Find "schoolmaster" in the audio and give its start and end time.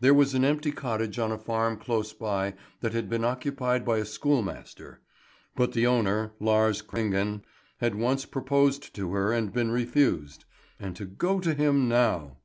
4.04-5.00